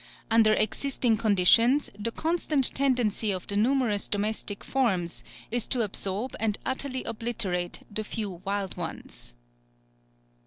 Under 0.31 0.53
existing 0.53 1.17
conditions, 1.17 1.91
the 1.95 2.09
constant 2.11 2.73
tendency 2.73 3.31
of 3.31 3.45
the 3.45 3.55
numerous 3.55 4.07
domestic 4.07 4.63
forms 4.63 5.23
is 5.51 5.67
to 5.67 5.83
absorb 5.83 6.31
and 6.39 6.57
utterly 6.65 7.03
obliterate 7.03 7.81
the 7.91 8.03
few 8.03 8.41
wild 8.43 8.77
ones. 8.77 9.35